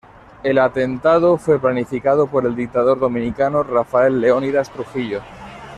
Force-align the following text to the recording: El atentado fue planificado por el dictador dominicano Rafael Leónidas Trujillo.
El 0.41 0.57
atentado 0.57 1.37
fue 1.37 1.59
planificado 1.59 2.25
por 2.25 2.47
el 2.47 2.55
dictador 2.55 2.97
dominicano 2.99 3.61
Rafael 3.61 4.19
Leónidas 4.19 4.71
Trujillo. 4.71 5.21